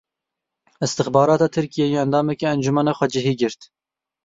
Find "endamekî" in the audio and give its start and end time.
2.03-2.45